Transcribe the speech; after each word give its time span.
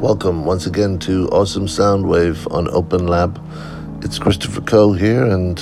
Welcome 0.00 0.46
once 0.46 0.66
again 0.66 0.98
to 1.00 1.28
Awesome 1.28 1.66
Soundwave 1.66 2.50
on 2.50 2.70
Open 2.70 3.06
Lab. 3.06 3.38
It's 4.02 4.18
Christopher 4.18 4.62
Coe 4.62 4.94
here, 4.94 5.26
and 5.26 5.58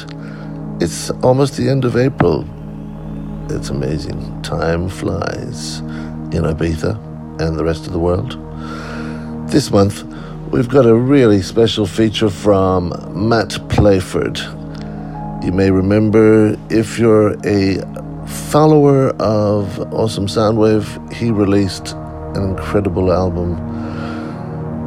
it's 0.80 1.11
almost 1.24 1.56
the 1.56 1.69
end 1.69 1.85
of 1.85 1.96
April. 1.96 2.46
It's 3.51 3.71
amazing. 3.71 4.40
Time 4.42 4.88
flies 4.90 5.81
in 6.31 6.45
Ibiza 6.45 7.40
and 7.40 7.59
the 7.59 7.64
rest 7.64 7.88
of 7.88 7.92
the 7.92 7.99
world. 7.99 8.38
This 9.51 9.72
month, 9.72 10.04
we've 10.53 10.68
got 10.68 10.86
a 10.86 10.95
really 10.95 11.42
special 11.42 11.85
feature 11.85 12.31
from 12.31 12.95
Mat 13.13 13.59
Playford. 13.68 14.38
You 15.42 15.50
may 15.50 15.73
remember 15.73 16.56
if 16.70 16.96
you're 16.96 17.32
a 17.45 17.80
follower 18.52 19.09
of 19.18 19.80
Awesome 19.92 20.28
Soundwave, 20.28 21.12
he 21.12 21.32
released 21.32 21.95
an 22.36 22.50
incredible 22.50 23.12
album 23.12 23.67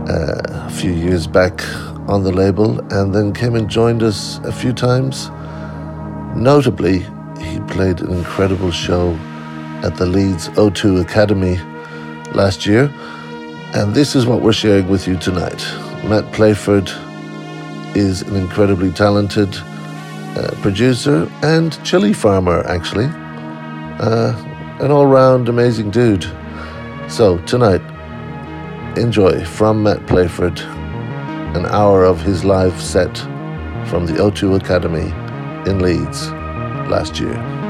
uh, 0.09 0.67
a 0.67 0.69
few 0.69 0.91
years 0.91 1.27
back 1.27 1.61
on 2.07 2.23
the 2.23 2.31
label 2.31 2.79
and 2.93 3.13
then 3.13 3.33
came 3.33 3.55
and 3.55 3.69
joined 3.69 4.03
us 4.03 4.39
a 4.39 4.51
few 4.51 4.73
times. 4.73 5.29
Notably, 6.35 6.99
he 7.39 7.59
played 7.67 8.01
an 8.01 8.13
incredible 8.13 8.71
show 8.71 9.13
at 9.83 9.95
the 9.97 10.05
Leeds 10.05 10.49
O2 10.49 11.01
Academy 11.01 11.57
last 12.33 12.65
year, 12.65 12.91
and 13.73 13.93
this 13.93 14.15
is 14.15 14.25
what 14.25 14.41
we're 14.41 14.53
sharing 14.53 14.87
with 14.87 15.07
you 15.07 15.17
tonight. 15.17 15.61
Mat 16.05 16.31
Playford 16.33 16.89
is 17.95 18.21
an 18.23 18.35
incredibly 18.35 18.91
talented 18.91 19.49
uh, 20.37 20.51
producer 20.61 21.29
and 21.43 21.83
chili 21.83 22.13
farmer, 22.13 22.65
actually. 22.67 23.09
Uh, 23.99 24.33
an 24.79 24.89
all 24.89 25.05
round 25.05 25.49
amazing 25.49 25.91
dude. 25.91 26.25
So, 27.07 27.37
tonight, 27.39 27.81
enjoy 28.97 29.43
from 29.45 29.83
Mat 29.83 30.05
Playford 30.07 30.59
an 31.55 31.65
hour 31.65 32.03
of 32.03 32.21
his 32.21 32.43
live 32.43 32.81
set 32.81 33.17
from 33.87 34.05
the 34.05 34.13
O2 34.13 34.59
Academy 34.59 35.11
in 35.69 35.79
Leeds 35.79 36.29
last 36.89 37.19
year. 37.19 37.60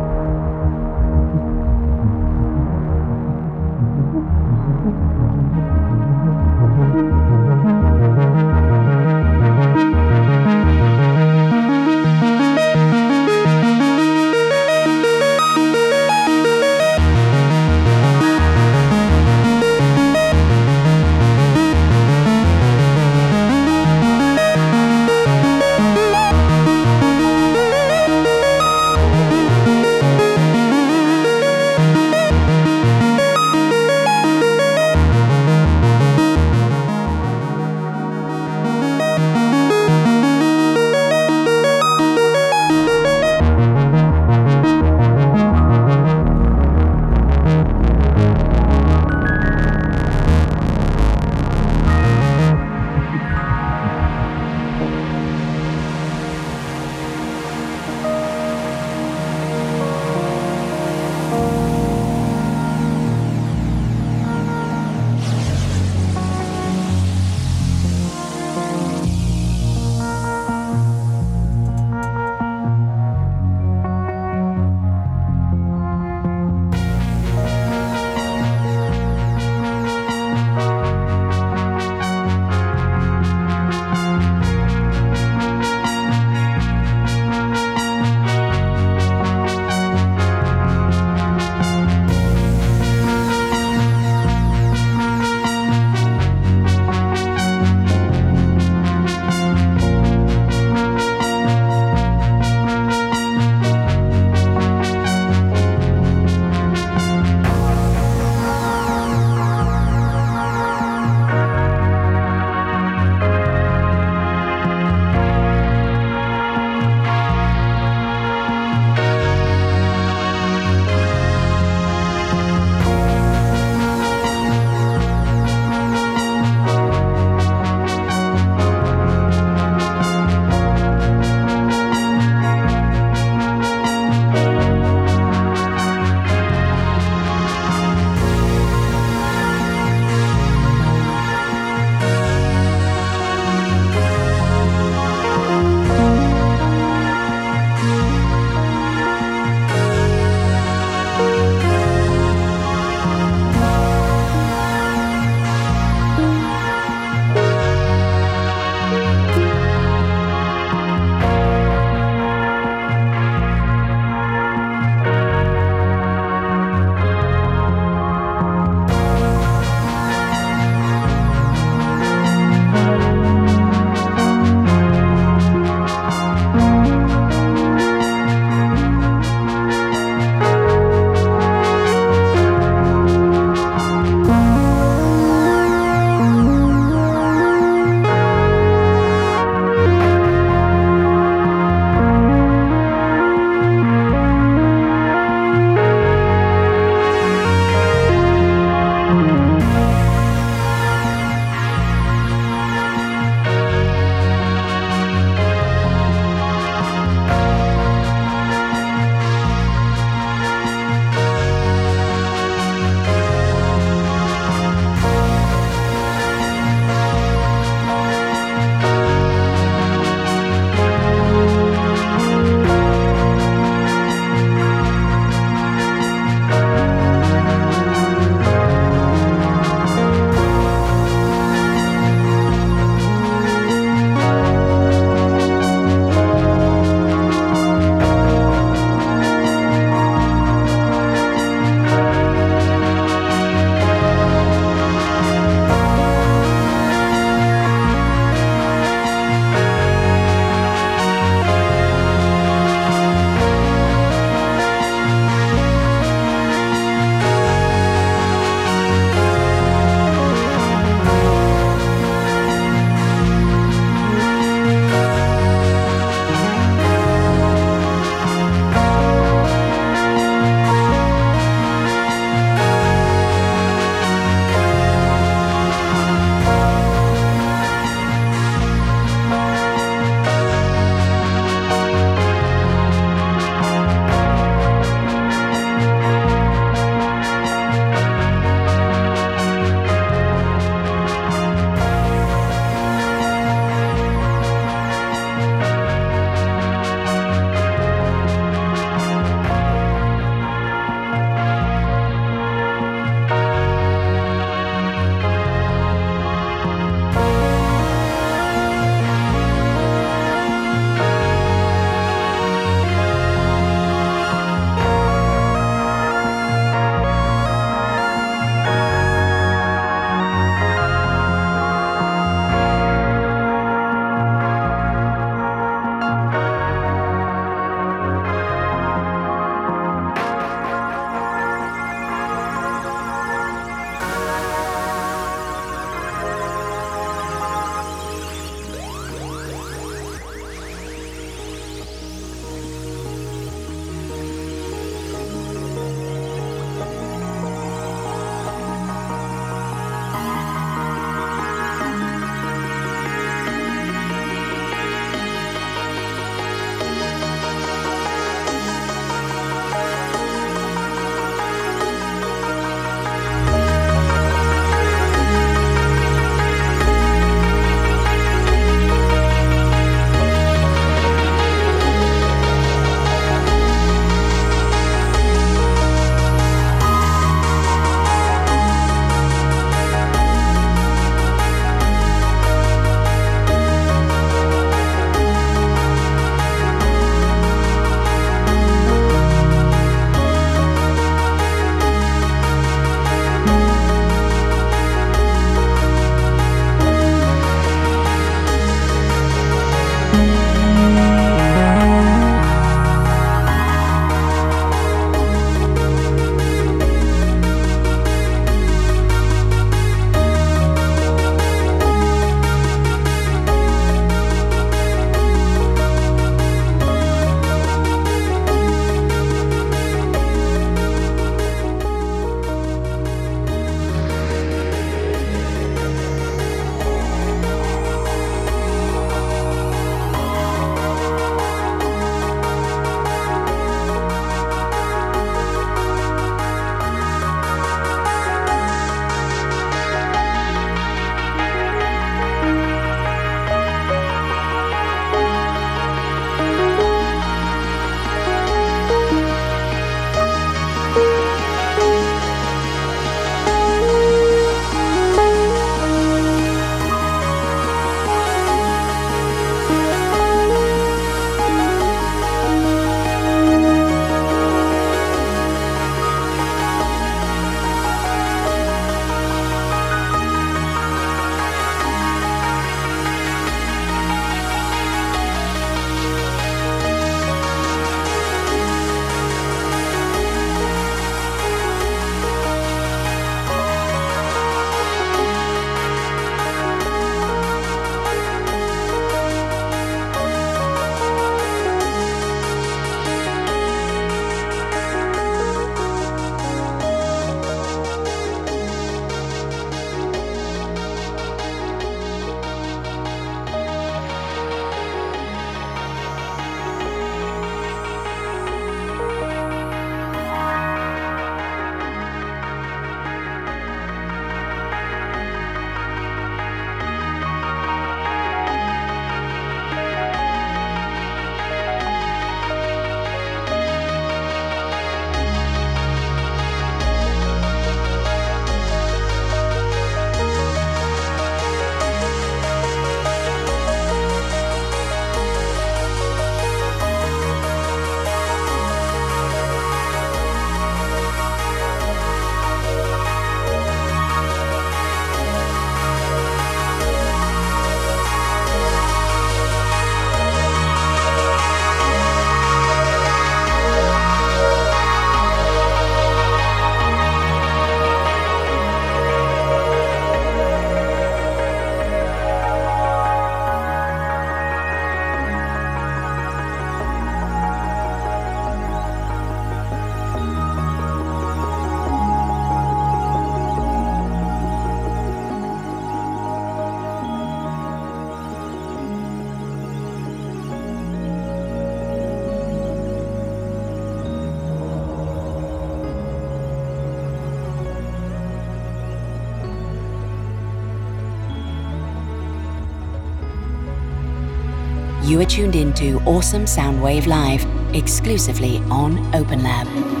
You 595.21 595.27
are 595.27 595.29
tuned 595.29 595.55
into 595.55 595.99
Awesome 595.99 596.45
Soundwave 596.45 597.05
Live, 597.05 597.45
exclusively 597.75 598.57
on 598.71 598.97
OpenLab. 599.13 600.00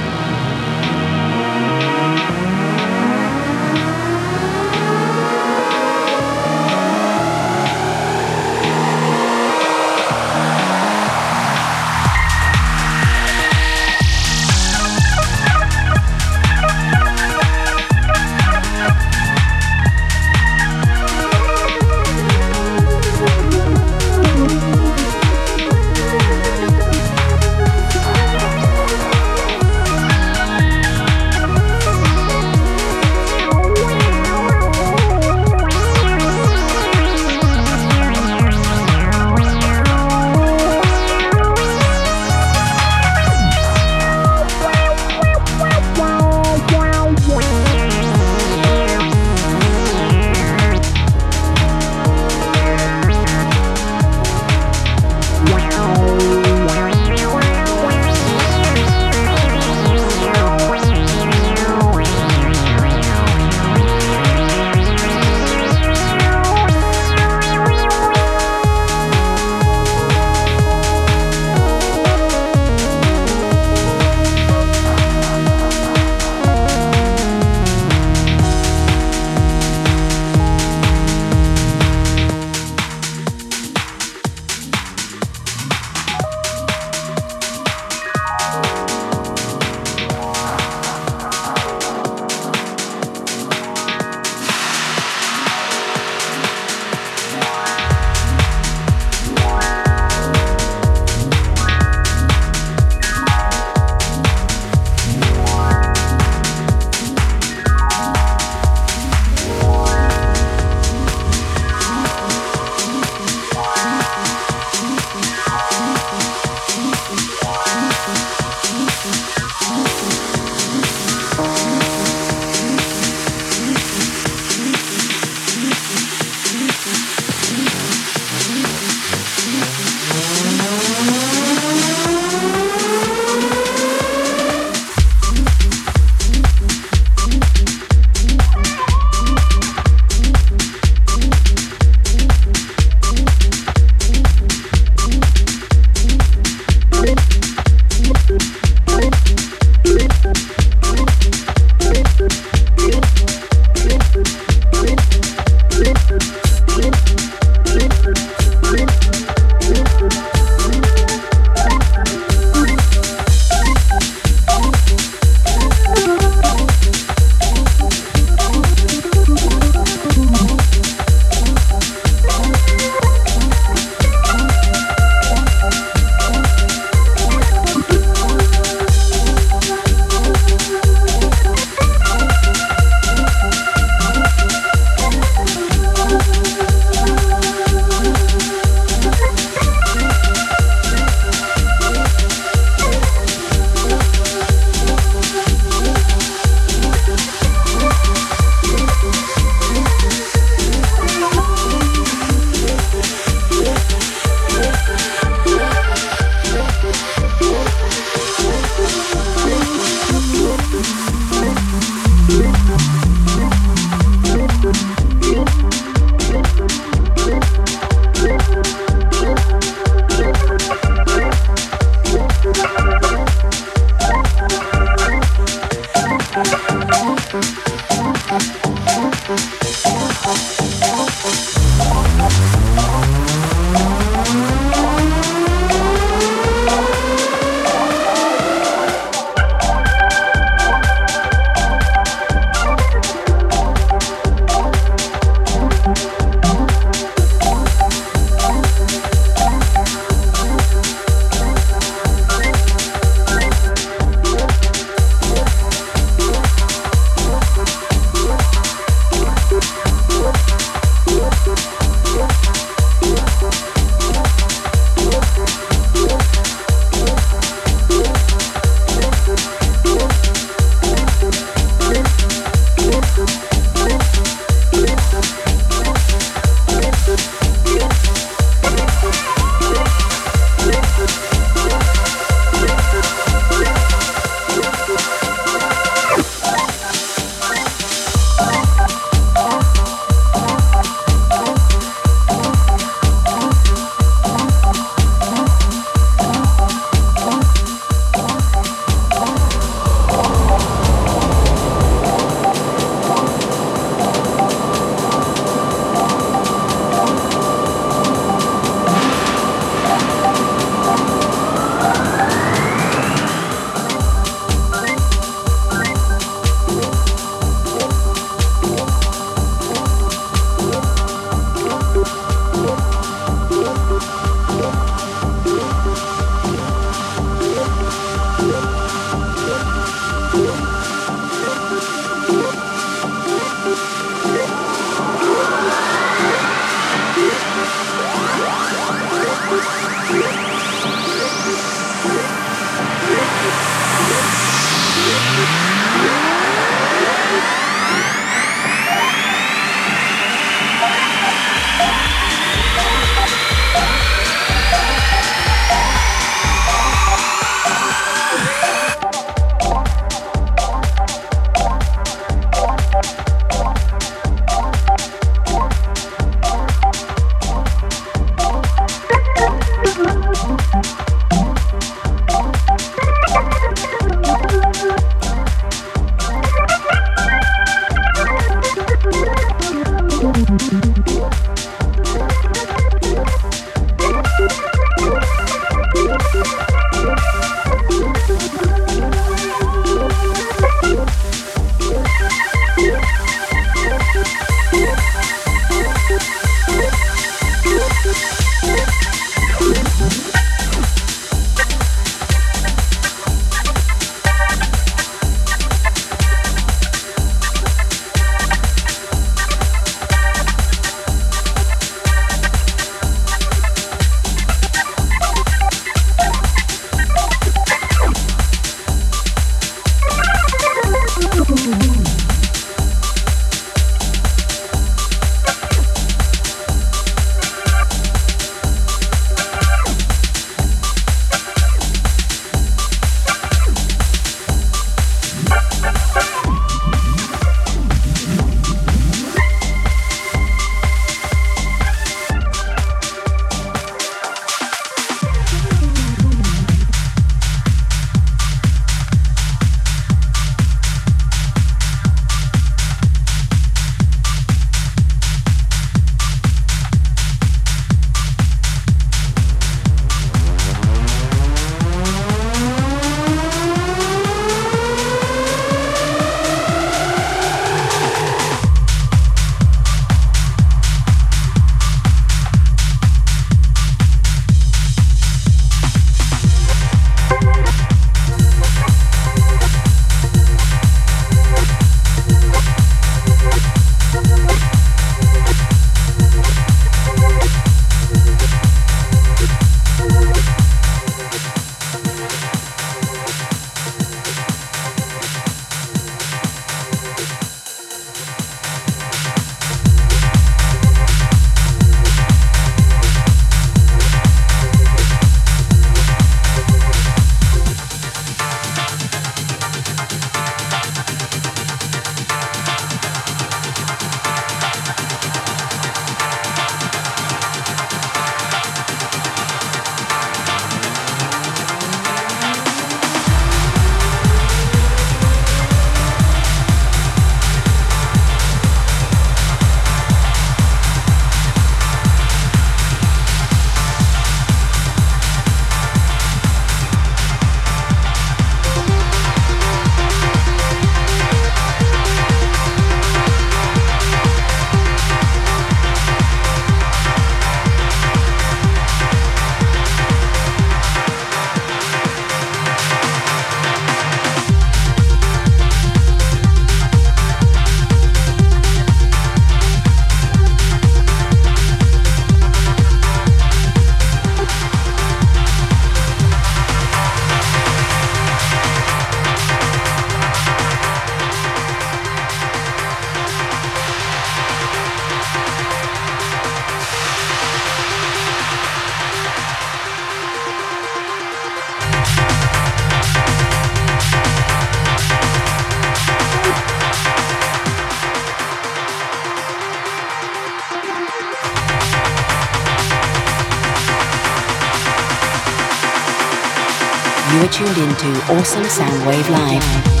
Into 598.03 598.19
Awesome 598.33 598.63
Soundwave 598.63 599.29
Live. 599.29 600.00